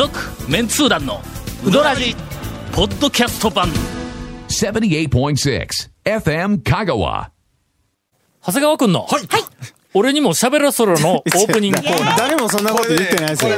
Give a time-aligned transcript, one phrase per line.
[0.00, 0.18] 続
[0.50, 1.20] メンツー団の
[1.62, 2.16] ウドラジ
[2.72, 3.68] ポッドキャスト版
[4.48, 5.68] 78.6
[6.06, 7.28] FM Kagawa.
[8.40, 9.22] 長谷川君の、はい。
[9.92, 12.18] 俺にも喋らそろの オープニングコーナー。
[12.18, 13.50] 誰もそんなこと言ってないですよ。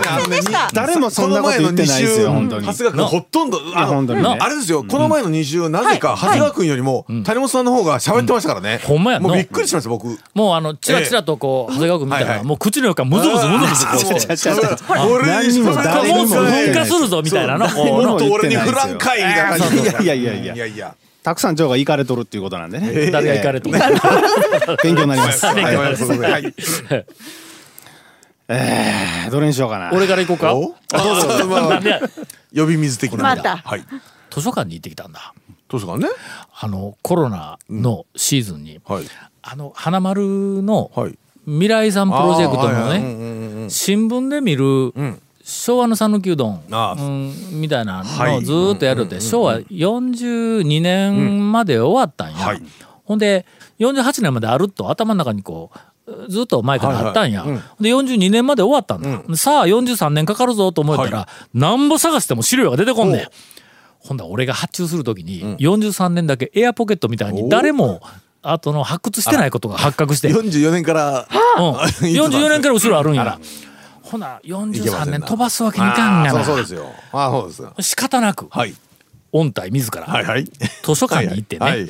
[0.72, 2.66] 誰もそんなこと言ってないですよ、本当に。
[2.66, 4.38] 前の二週長谷川君ほとんど、あ本当にね。
[4.40, 8.80] あれですよ、この前の2週、なぜか長谷川君よりも、谷本さんの方が喋ってましたからね。
[8.84, 9.28] ほんまやな。
[9.28, 10.18] もうびっくりしました、僕。
[10.34, 12.46] もうあのチラチラとこう長谷川君見たら、はいはい。
[12.46, 14.20] もう口の中ムズムズムズムズこうして。
[14.20, 17.68] ちゃちゃちゃ俺何にも誰にも噴火するぞみたいなの。
[17.68, 20.00] そうこうの誰にも俺にフランかいみたいな感じいや。
[20.00, 20.94] いやいやいやいや。
[21.22, 23.10] たくさん蝶が行かれとるっていうことなんでね。
[23.10, 23.70] 誰が行かれと
[24.82, 25.44] 勉強になります。
[25.46, 25.52] は
[26.38, 26.54] い
[28.48, 29.90] えーどれにしようかな。
[29.92, 30.52] 俺から行こうか？
[30.52, 31.80] どうぞまあ
[32.54, 33.22] 呼び水的な。
[33.22, 33.84] またはい。
[34.30, 35.32] 図書館に行ってきたんだ
[35.68, 36.08] どうですかね。
[36.60, 39.04] あのコロナのシーズンに、はい。
[39.42, 41.16] あの花丸のはい。
[41.44, 43.24] 未来さんプロジェクトのね、あーはいはいうんう
[43.60, 46.62] んうん新聞で見る、ん昭和の讃岐うどん、
[47.52, 48.32] みたいなはい。
[48.32, 52.62] のをずーっとやるって、昭和42年まで終わったんや、はい。
[53.04, 53.46] ほんで
[53.80, 55.70] 48年まであると頭の中にこ
[56.06, 58.06] うずっと前からあったんや、はいはいうん。
[58.06, 63.28] で42年まで終わったんだ、さあ43年かかるぞと思ったら、なんぼ探しても資料が出てこんねん。
[63.98, 68.00] ほんだら俺が発注する時に43年だけエアポケットみたいに誰も
[68.42, 71.28] 後の発掘してないことが発覚して、うん、44年から。
[72.00, 73.38] 44年から後ろあるんや
[74.12, 76.44] ほな43年飛ばすわけにいかんがな。
[76.44, 76.86] そうそうですよ。
[77.12, 77.74] ああ、そうですよ。
[77.80, 78.74] 仕方なくはい。
[79.32, 80.44] 音体自ら、はいはい。
[80.44, 81.88] 図書館に行ってね、はい。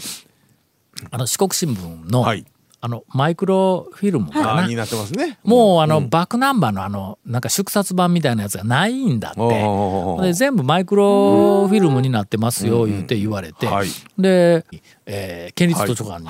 [1.11, 2.47] あの四国新聞の、はい。
[2.85, 5.39] あのマイクロフィルムかな、なってますね。
[5.45, 10.23] もうあの、バックナンバーのあのなんか縮刷版みたいなやつがないんだって。
[10.23, 13.89] で全部マイクロフィルムになってますよ言って言われて、はい。
[14.19, 14.65] で、
[15.07, 16.29] えー県立図書館に、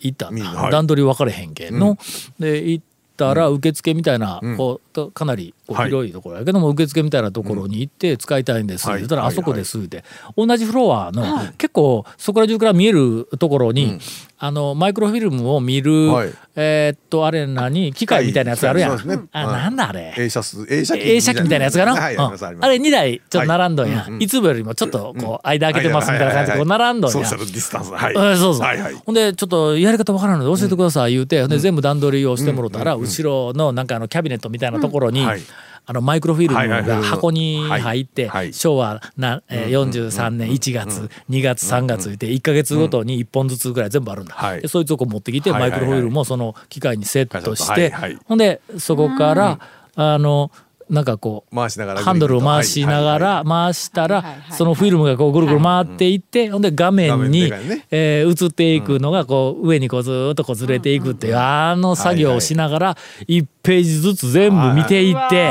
[0.00, 0.30] 行った。
[0.70, 1.96] 段取り分かれへんけんの、
[2.40, 2.84] で行っ
[3.16, 10.04] たら受付みたいな、こうとかなり広いところやけども、受付みたいなところに行って使いたいんですってったら、はいあそこですって、
[10.36, 11.22] 同じフロアの、
[11.58, 13.98] 結構そこら中から見えるところに、
[14.38, 16.32] あのマイクロフィルムを見る、はい。
[16.58, 19.06] えーっとあれ何機械みたいなやつあるやん、あはい。
[19.32, 20.14] なんだあれ。
[20.16, 20.96] 映写数、映写
[21.34, 21.42] 機。
[21.42, 21.66] みたいな。
[21.66, 22.28] やつがな、はい、あ
[22.68, 24.26] れ2台ちょっと並んどんや、はい。
[24.26, 27.12] つもよりもちょっとこう間開けてますみたいな感じでこう並んどんや。
[27.12, 27.92] ソーシャルディスタンス。
[27.92, 28.14] はい。
[28.14, 28.96] うんそうそう。
[29.04, 35.40] ほんでちょっとやり方わからんので教えてください言うて、で全部段取りをしてもろたら、後ろのなんかあのキャビネットみたいなところに、はい。
[35.88, 44.62] あのマイクロフィルムが箱に入って、昭和な、えー、43年1月、2月3月言って1か月ごとに1本ずつぐらい全部あるんだ、はい。
[44.62, 49.60] でそいつをこう持ってきて、マイクロフィルムをその機械にセットして、ほんでそこから、
[49.94, 50.50] あの
[50.88, 57.50] なんかこう回しながらハンドルを回しながら回したらそのフィルムがこうぐるぐる回っていってほんで画面画に
[57.90, 62.96] 映っていくのがこう上にこうずーっとこうずれていくっていうあの作業をしながら
[63.28, 65.50] 1ページずつ全部見ていって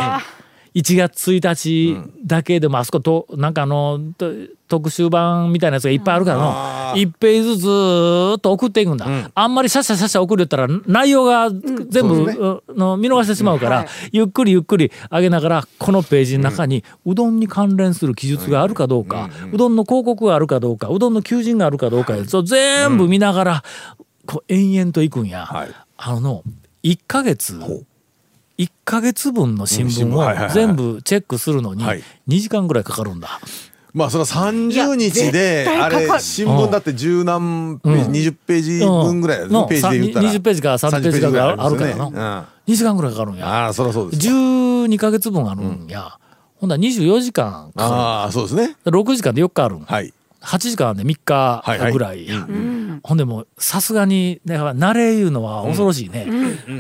[0.76, 4.32] 1月1日だけでもあそことなんかあのと
[4.68, 6.54] 特集版みたいなやつがいっぱいあるからの
[6.96, 9.08] 1ページずつずーっと送っていくんだ。
[9.34, 23.64] あんまりシャッシャシャッシャ送るったら内容が全部うの見逃してしまうからゆっくりゆっくり上げながらこのページの中にうどんに関連する記述があるかどうかうどんの広告があるかどうかうどんの求人があるかどうかそう全部見ながら
[24.26, 25.46] こう延々といくんや。
[25.46, 25.70] はい。
[25.98, 26.44] あの
[26.84, 27.60] 1ヶ月
[28.58, 30.14] 1ヶ月分の新聞
[30.48, 32.04] を全部チェックするのにはい。
[32.28, 33.40] 2時間ぐらいかかるんだ。
[33.94, 38.14] まあその30日であれ新聞だって十何ペーうん。
[38.14, 39.68] ジ20ページ分ぐらいだのね。
[39.70, 40.32] ページで言ったら。
[40.34, 41.76] 20ページから30ページぐらいあるからな。
[41.76, 42.48] 30ページぐらいありますよね。
[42.68, 43.40] 2時間ぐらいかかるんうん。
[43.40, 43.48] や。
[43.48, 46.18] ああそりゃそうです12ヶ月分あるんや。
[46.58, 48.76] ほんだら24時間かかああそうですね。
[48.86, 48.92] る。
[48.92, 49.80] 6時間で4日あるん。
[49.82, 50.14] はい。
[50.42, 51.92] 8時間で3日はいはい。
[51.94, 52.28] ぐらい。
[52.28, 52.46] や、
[53.02, 56.28] ほんでもうさすがにだから慣れいうのは恐ろしいね、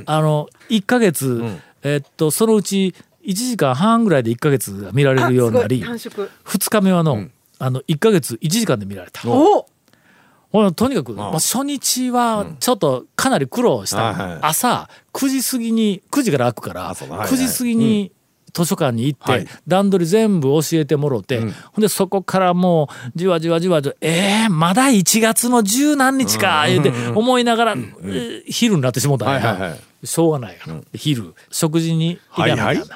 [0.05, 1.43] あの1ヶ月、
[1.85, 6.27] えっとそのうち1時間半ぐらいで1ヶ月が見られるようになり短縮。
[6.45, 7.27] 2日目はの,、
[7.59, 9.21] あの1ヶ月1時間で見られた。
[9.21, 14.39] とにかく、まあ、初日はちょっとかなり苦労した、はいはい。
[14.41, 17.15] 朝9時過ぎに9時から開くから、そうだ。
[17.15, 17.37] はいはい。
[17.37, 18.11] 9時過ぎに
[18.53, 19.47] 図書館に行って、はい。
[19.67, 21.51] 段取り全部教えてもろて、ほん
[21.81, 32.87] でそこからもうじわじわじわじわえー、まだ1月の十何日か言うて思いながら、えー昼になってしもたんや、はいはいはいしょうがないから、昼食事に行かなきゃな、はいはい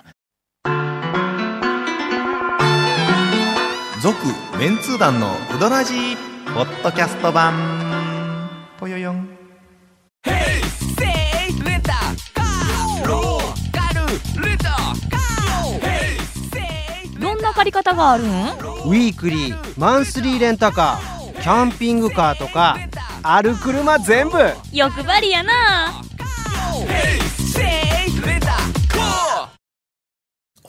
[4.02, 4.16] 続
[4.58, 7.54] メンツー団のウドラジーポッドキャスト版。
[8.80, 9.28] ぽよよん。
[17.20, 22.78] どんな借り方があるんウィークリーマンスリーレンタカーキャンピングカーとか
[23.22, 24.38] ある車全部。
[24.72, 26.02] 欲張りやな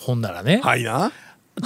[0.00, 1.12] ほんならね、はいな。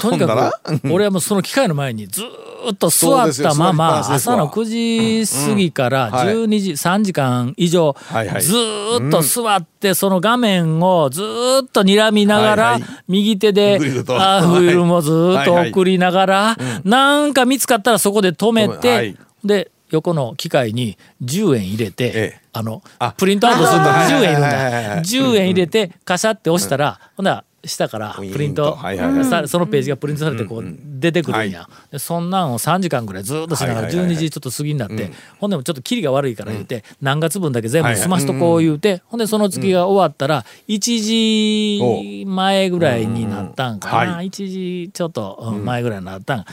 [0.00, 0.78] とにから？
[0.80, 6.12] く俺はもうその機械の前にずーっと座ったまま朝の9時過ぎからうん。
[6.14, 6.26] はい。
[6.28, 7.94] 12時3時間以上
[8.40, 19.16] ずーっと座ってその画面をずーっと睨みながら右手でフィルムをずーっと送りながらなんか見つかったらそこで止めはてい。
[19.46, 22.40] で横の機械に10円入れて、ええ。
[22.52, 23.12] あのあ。
[23.12, 25.02] プリントアウトするのにあー10円いるんだ。
[25.02, 28.74] 10円入れてカシャって押したら、ほんなら下からプリント。
[28.74, 30.64] はいはいそのページがプリントされてこう
[31.00, 34.16] 出てくるんや、はでそんなんを3時間ぐらいずっとしながらはいはいはいはい。
[34.16, 40.78] 12時ちょっと過ぎになって、ほんでもちょっとキリが悪いから言うて、何月分だけ全部済ましとこう言うて、ほんでその月が終わったら1
[42.20, 44.06] 時前ぐらいになったんかな、う。
[44.06, 46.44] んは1時ちょっとうん前ぐらいになったん、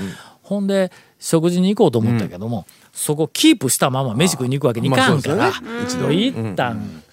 [0.44, 5.52] ほんで食事に行こうと思ったけども、そこキープしたまま飯食いに行くわけにいかんから、まあ
[5.84, 6.12] 一度。
[6.12, 7.04] 一旦、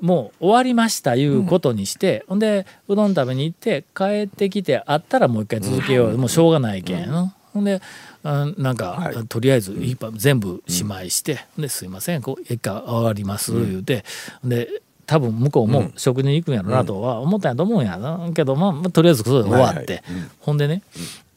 [0.00, 7.80] もう終わりましたいうことにして、ほんでうどん食べに行って帰ってきてあったらもう一回続けよう、もうしょうがないけん、ほんで
[8.24, 9.74] うんなんか、とりあえず
[10.14, 14.04] 全部しまいして「ほんですいませんこう一回終わります」言うて、
[14.44, 14.68] で
[15.06, 18.30] 多分向こうも食事に行くんやろなとは思ったんやと思うんやな。
[18.34, 20.02] けど、まあまあ、とりあえずそれで終わって、はい
[20.40, 20.82] ほんでね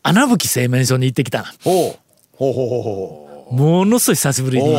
[0.03, 1.99] 穴吹製麺所に行ってきたほう。
[2.33, 3.30] ほうほうほうほう。
[3.51, 4.75] ものすごい久しぶりに。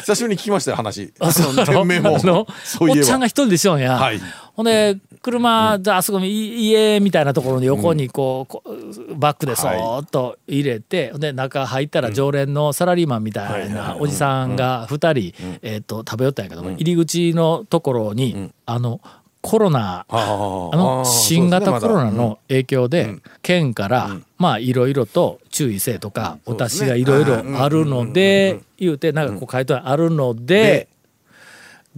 [0.00, 1.12] 久しぶりに聞きましたよ話。
[1.18, 1.54] あそう。
[1.66, 2.16] 店名も。
[2.16, 2.46] あの
[2.80, 4.20] おっちゃんが一人でしょんや、はい。
[4.54, 19.00] ほんで車であそこ家みたいなところに横にこう,、バックでそーっと入れて、で中入ったら常連のサラリーマンみたいなおじさんが2人、えー、と食べよったんやけども、入り口のところに、あの
[19.44, 30.88] コロナああの新型コロナの影響で県からまあいろいろと注意せえとかお達しがいろいろあるので言うてなんかこう回答あるので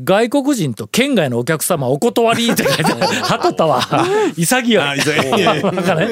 [0.03, 3.81] 外国人と県外のお客様お断りって書いて はっとったわ。
[4.37, 4.79] 潔い。
[5.97, 6.09] ね。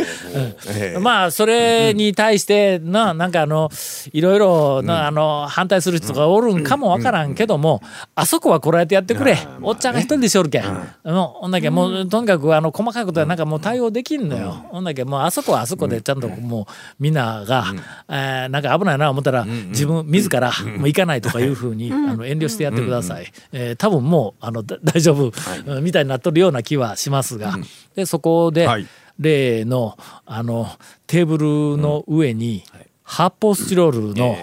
[0.69, 0.99] ええ。
[0.99, 3.71] まあそれに対してななんかあの
[4.13, 7.83] いろいろなあの反対する人がおるんかもわからんけども
[8.15, 9.39] あそこはこらえてやってくれ。
[9.61, 10.65] おっちゃんが一人でしょるけん。
[11.05, 14.65] ほんだけもうとにかくあの細かいことはなんかもう対応できんのよ。
[14.71, 16.65] ほんだけもうあそこはあそこでちゃんともう
[16.99, 17.67] みんなが
[18.09, 23.31] えーなんか危ないな思ったら自分自らもう行かないとかいうふうにあの遠慮してやってください。
[23.53, 25.33] えー多分もうあのだ 大丈夫
[25.67, 27.57] うんみたいになっとるような気はしますが
[27.95, 28.87] でそこではい。
[29.21, 30.69] 例のあの
[31.07, 31.39] テーブ
[31.77, 32.65] ルの上に
[33.05, 34.37] 発泡スチロールの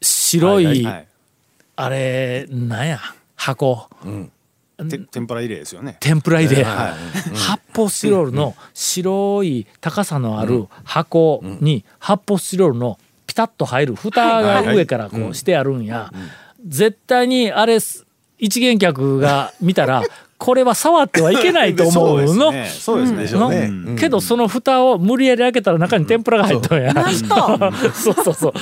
[0.00, 1.06] 白いはい
[1.78, 2.98] あれなんや
[3.34, 3.88] 箱。
[4.88, 5.98] て天ぷら入れですよね。
[6.00, 6.64] 天ぷら入れ。
[6.64, 16.10] 発泡スチロールの白い高さのある箱に発泡スチロールのピタッと入る蓋が上からこうしてあるんや。
[16.66, 17.78] 絶対にあれ
[18.38, 20.02] 一元客が見たら
[20.38, 22.52] これは触ってはいけないと思うの。
[22.52, 22.68] ね。
[22.68, 23.96] そうですね。
[23.98, 26.92] けどその蓋を無理やり開けたら中に天ぷらが入ったんや。
[27.92, 28.14] そう。
[28.24, 28.52] そうそう。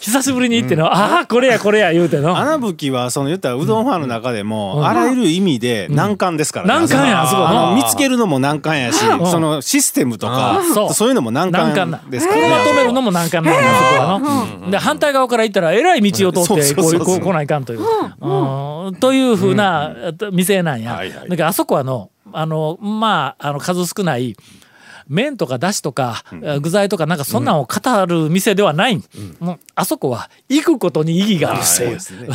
[0.00, 2.36] 久しぶりに行っての、ああこれやこれや言うての。
[2.36, 6.74] 穴吹きはその言ったらうどんファンの中でもあらゆる意味で難関ですからね。
[6.74, 10.94] 難関やあのの見つけるのも難関やしそのシステムとかそう。
[10.94, 11.08] そう。
[11.08, 12.48] いうのも難難関ですからね。
[12.64, 14.18] 車止めるのも難関なんだそこは
[14.64, 14.70] の。
[14.70, 17.80] で反対側から行ったらえらい道を通ってこう来ないかんという。
[18.20, 18.94] うん。
[18.96, 19.92] というふうな
[20.32, 20.99] 店なんや。
[21.00, 21.28] はいはい。
[21.28, 24.36] だからあそこはのあのまああの数少ない。
[25.10, 26.22] 麺とかだしとか、
[26.62, 29.02] 具材とかなんかそんなんを語る店ではない、
[29.40, 31.60] もうあそこは行くことに意義がある。
[31.60, 32.28] っていう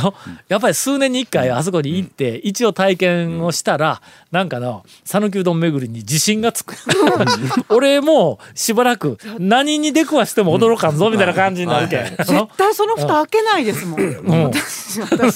[0.49, 6.75] やっぱり数年に一回あそこに行って一応体験をしたらなんかの讃岐うどん巡りに自信がつく。
[7.69, 14.01] 俺もうしばらく何に出くわしても驚かんぞみたいな感じになるけん、あの絶対その蓋開けないですもん。
[14.01, 14.43] うん。
[14.51, 15.33] 私私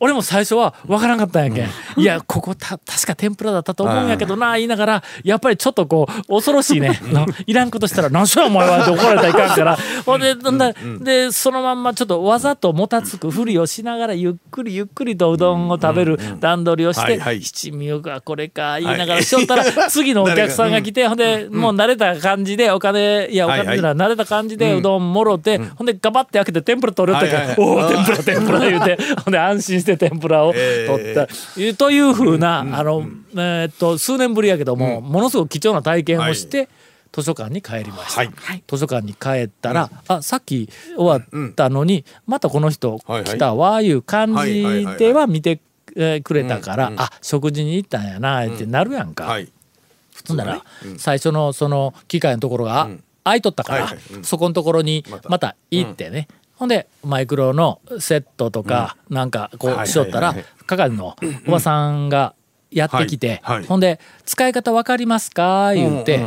[0.00, 7.00] 俺も最初は分からんかったんやけん、いやここた確か天ぷらだったと思うんやけどな言いながらやっぱりちょっとこう恐ろしいね。
[7.04, 9.78] のいらんことしたら「何しろお前は」って怒られたらいかんから。
[10.04, 31.28] ほんでなんだでそのまんまちょっとわざともたつくふりをしながらゆっくりゆっくりとうどんを食べる段取りをしてはいはい「七味がこれか」言いながらしよったら次のお客さんが来てほんでもう慣れた感じでお金いやお金ない慣れた感じでうどんもろてほんでガバって開けて天ぷら取れよったけはいはいどおお天ぷら天ぷら言うてほんで安心して天ぷらを取った、
[31.76, 36.68] というふうな、あの、えーっと数年ぶりやけども、ものすごく貴重な体験をして、
[37.12, 38.62] 図書館に帰りました、はい。
[38.66, 43.24] 図書館に帰ったら、あさっき終わったのに、またこの人はいはい。
[43.24, 45.60] 来たわいう感はいはいはいはいじでは見て
[45.96, 49.24] えーくれたから、うんうんあ食事に行ったんやなってなるやんか。
[49.26, 49.48] はい。
[50.26, 50.64] ほんなら、
[50.98, 52.88] 最初のその機械のところが
[53.22, 54.14] 空いとったから、はいはい。
[54.16, 54.24] うん。
[54.24, 60.34] そこのところにまた行ってね、ほんでマイクロのセットとかなんかこはいうしよったら
[60.66, 62.34] 係のおばさんが
[62.70, 66.18] やってきて、ほんで「使い方わかりますか?」言うて、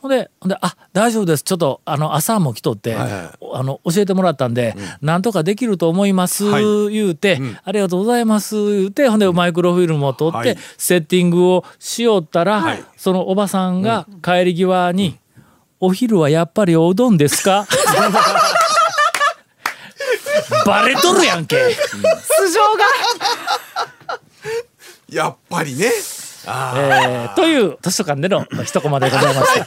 [0.00, 1.44] ほんでほんで「あ大丈夫です。
[1.44, 6.44] ちょっとあの朝も来とって、あの教えてもらったんで、なんとかできると思います」
[6.90, 10.58] 言うて、ありがとうございます」言うてほんでマイクロフィルムを取って、はい。
[10.76, 15.18] セッティングをしよったら、そのおばさんが帰り際に
[15.78, 17.66] 「お昼はやっぱりおうどんですか?」
[20.66, 21.56] バレとるやんけ。
[21.74, 22.84] 素性が
[25.10, 25.86] やっぱりね
[26.46, 29.66] えーという図書館での一コマでございました。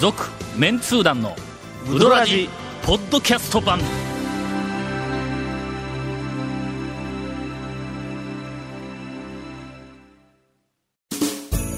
[0.00, 1.36] 続メンツー団の
[1.90, 2.48] ウドラジ
[2.82, 3.80] ポッドキャスト版。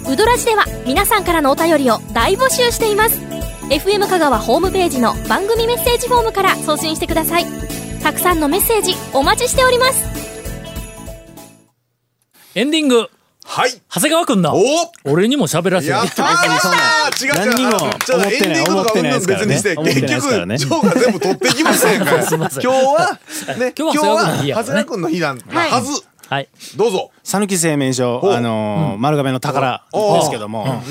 [0.08, 3.31] ウドラジでは皆さんからのお便りを大募集しています
[3.72, 7.46] FM 香川ホームページの番組メッセージフォームから送信してください。
[8.02, 10.04] たくさんのメッセージお待ちしております。
[12.54, 13.08] エンディング。
[13.46, 13.70] はい。
[13.88, 14.62] 長谷川くんのお
[15.10, 15.92] 俺にも喋らせて。
[15.92, 17.24] やったー。
[17.24, 17.46] 違う違う。
[17.46, 19.54] 何にも思ってないエンディングとか思ってなですからね。
[19.54, 22.22] 結局ジョーが全部取っていきませんから。
[22.28, 22.62] すいません。
[22.62, 23.18] 今日は
[23.56, 26.02] ね今日は長谷川君の日なんはず。
[26.28, 26.48] はい。
[26.76, 27.10] どうぞ。
[27.24, 30.82] 讃岐製麺所、おあのー丸亀の宝ですけども、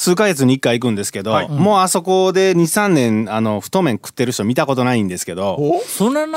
[0.00, 1.48] 数ヶ月に1回行くんですけど、はい。
[1.50, 5.58] もうあそこで23年あの太麺食ってる人見たことないんですけど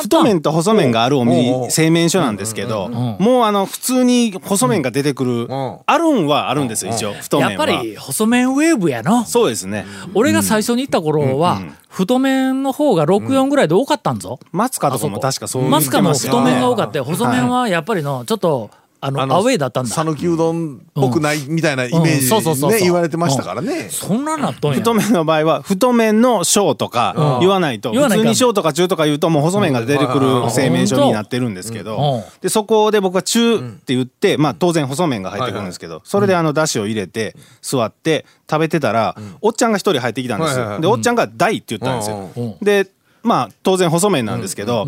[0.02, 5.80] 太麺と細麺があるお店う製麺所なんですけどもうあの普通に細麺が出てくるん。
[5.86, 7.52] あるんはあるんですよ一応太麺は。
[7.52, 9.24] やっぱり細麺ウェーブやの？
[9.24, 9.86] そうですね。
[10.14, 14.40] 俺が最初に行った頃は、太麺の方が64ぐらいで多かったんぞ。
[14.52, 17.06] 松川とかも確かそう松川の太麺が多かっったよ。
[17.06, 18.70] 細麺はやっぱりのちょっと
[19.06, 19.94] あのあのアウェイだったんだ。
[19.94, 23.90] 讃岐うどんっぽくないみたいなイメージね言われてましたからね。
[23.90, 24.78] そんななっとんや。
[24.78, 31.86] 太麺の場合は太麺の小とか言わないと普通に小とか中とか言うともう細麺が出てくる製麺所になってるんですけうん。
[31.86, 40.76] どでそこで僕は中って言ってまあ当然細麺が入ってくるんですけどそれであのだしを入れて座って食べてたらおっちゃんが一人入ってきたんですはいはいはい。
[40.78, 42.30] よでおっちゃんが「大」って言ったんですよ。
[42.38, 42.56] うん。
[42.62, 42.88] で
[43.22, 44.86] まあ当然細麺なんですけど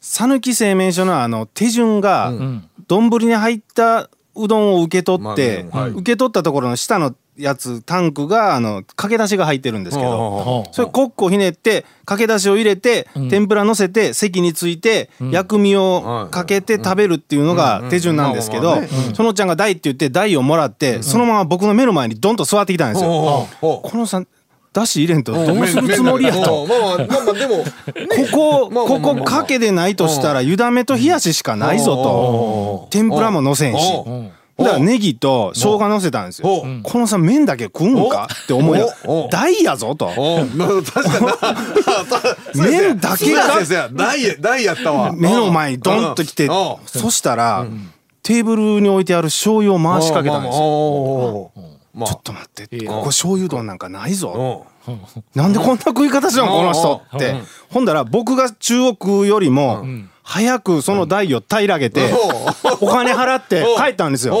[0.00, 2.32] 讃岐製麺所のあの手順が
[2.86, 18.78] 丼に入ったうどんを受け取って受け取ったところの下のやつタンクがあのかけだしが入ってるんですけどそれコックをひねってかけだしを入れて天ぷら乗せて席について薬味をかけて食べるっていうのが手順なんですけどうん。
[18.78, 18.84] うん。
[18.84, 23.10] まあまそのちゃんが台って言って台をもらってそのまま僕の目の前にドンと座ってきたんですよ。
[23.60, 24.28] このさん
[24.76, 26.66] だし入れんとどおううするつもりやと。
[26.66, 27.64] まあまあでもこ
[28.30, 29.14] こまあまあまあまあ。
[29.14, 32.88] ここかけでないとしたら湯だめと冷やししかないぞと。
[32.90, 33.92] 天ぷらものせんし。
[34.58, 36.64] だからネギと生姜のせたんですよ。
[36.82, 38.80] このさ麺だけ食うんかって思い
[39.30, 40.10] 大やぞと。
[42.54, 43.60] 麺だけが
[43.92, 45.12] 大や大やったわ。
[45.14, 46.48] 目の前にドンと来て
[46.86, 47.66] そしたら
[48.22, 50.64] テーブルに置いてある醤油を回しかけたんですよ。
[50.64, 51.50] よ
[51.96, 52.08] まあ。
[52.08, 54.66] ちょっと待ってここ醤油丼なんかないぞ。
[55.34, 57.34] なんでこんな食い方しよんこの人って。
[57.72, 59.84] ほんだら僕が中国食うよりも
[60.22, 62.12] 早くその台を平らげて
[62.80, 64.38] お金払って帰ったんですよ。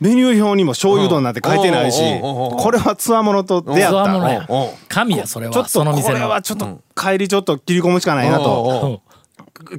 [0.00, 4.68] メニュー表にも醤油丼なんて書いてないしこれはつわものと出会った。
[4.88, 9.00] 神やそれちょっとこれのはちょっと帰りちょっと切り込むしかないなと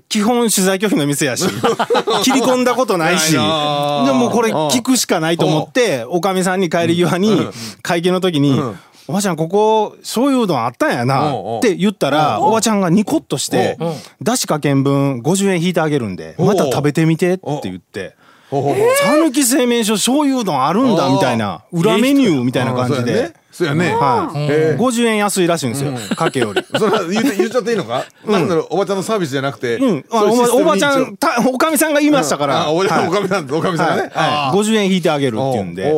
[0.09, 1.45] 基本取材拒否の店やし
[2.23, 3.33] 切り込んだことないし。
[3.33, 7.47] でもこれ聞くしかないと思っておかみさんに帰り際に
[7.81, 8.59] 会計の時に
[9.07, 13.77] 「おばちゃんここ醤油うどんあったんやな」って言ったらおばちゃんがニコッとして
[14.21, 18.15] 「だしかけん分50円引いてあげるんでまた食べてみて」って言って。
[18.61, 23.33] 讃岐製麺所醤油うどんあるんだみたいな裏メニューみたいな感じで。
[23.51, 23.93] そうやね。
[23.93, 24.39] はい。
[24.39, 25.93] へえ50円安いらしいんですよ。
[26.15, 26.63] かけより。
[26.77, 28.05] それは言っちゃっていいのか？
[28.25, 32.63] なんだろうおばちゃんのサービスじゃなくてうん、あおばちゃん、たおかみさんが言いましたから。
[32.63, 34.11] あおかみさんおかみさんがね。
[34.13, 34.57] はい。
[34.57, 35.93] 50円引いてあげるっていうんで。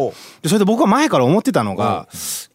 [0.45, 2.07] それで僕は前から思ってたのが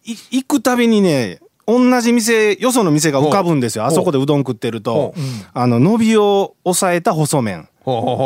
[0.05, 3.87] い行くたびにね同じ店よその店が浮かぶんですよ。
[3.87, 5.15] あそこでうどん食ってると。
[5.55, 7.69] あの伸びを抑えた細麺。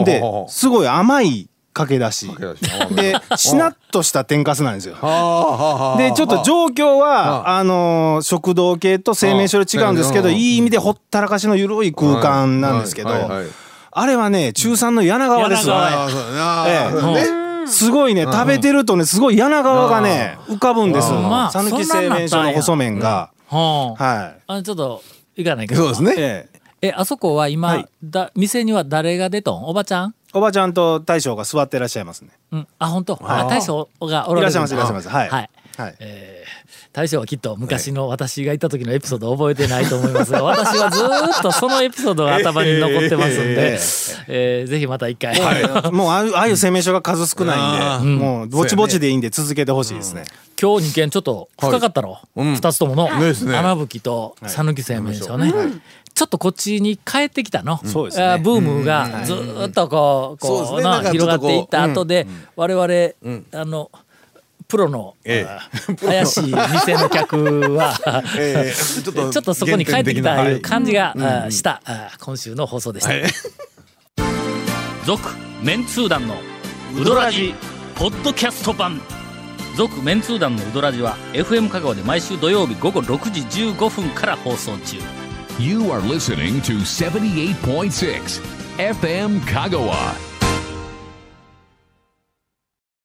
[0.04, 2.28] ですごい甘いかけだし。
[2.35, 2.61] けだし。
[2.81, 4.95] 甘めでしなっとした天かすなんですよ。
[5.99, 7.62] でちょっと状況はあ。
[7.64, 13.47] のー食堂系と製麺所で違うんですけどうんいい意味でほったらかしの緩い空間なんですけどはいはいはい
[13.97, 17.07] あれはね中3の柳川ですよ柳ああそうだなええそうだ
[17.62, 23.31] ねすごいね食べてるとねすごい柳川がね浮かぶんですまあ讃岐製麺所の細麺が。
[23.50, 24.40] はい。
[24.49, 25.02] あちょっと
[25.37, 25.83] 行かないけど。
[25.83, 26.14] そうですね。
[26.16, 26.49] え
[26.83, 26.88] え。
[26.88, 27.87] えあそこは今、はい。
[28.02, 29.64] だ店には誰が出とん？
[29.64, 30.14] おばちゃん？
[30.35, 32.31] おばちゃんと大将が座ってらっしゃいますね。
[32.53, 32.69] うん。
[32.79, 33.19] あ本当？
[33.23, 35.09] あ大将がおられるいらっしゃいますいらっしゃいます。
[35.09, 35.87] はいはい。
[35.87, 35.97] はい
[36.95, 43.78] 大将はきっと昔の私がいた時のエピソードを覚えてないと思いますが 私はずーっとそのエピソードが頭に残ってますんで、
[44.28, 45.35] えーぜひまた一回、
[45.90, 50.23] もうああいうああいう声明書が数少ないんで、もうぼちぼちでいいんで続けてほしいですね。
[50.61, 53.09] 今日2件ちょっと深かったろ、うん2つともの。
[53.19, 53.57] ね。
[53.57, 55.52] 穴吹きと讃岐製麺所ね、
[56.14, 61.11] ちょっとこっちに帰ってきたの、そうでブームがずーっとこう,、こうね。
[61.11, 63.90] 広がっていった後で、我々、あの
[64.68, 65.47] プロの、え
[65.88, 65.94] え。
[65.97, 67.37] 怪しい店の客
[67.75, 67.94] は、
[68.38, 73.11] えーちょっと ちょっとそこに帰ってきたいう感じが、あーした、あー今週の放送でした。
[75.04, 75.28] 続、
[75.62, 76.37] メンツー団の
[76.99, 77.54] ウドラジ
[77.94, 79.00] ポッドキャスト版。
[79.76, 83.40] 続メンツー団のウドラジは FM 香川で毎週土曜日午後6時
[83.73, 84.97] 15分から放送中。
[85.59, 88.40] You are listening to 78.6
[88.78, 90.34] FM Kagawa.